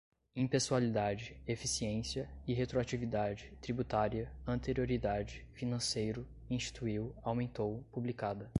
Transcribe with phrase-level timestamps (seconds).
[0.35, 8.49] impessoalidade, eficiência, irretroatividade, tributária, anterioridade, financeiro, instituiu, aumentou, publicada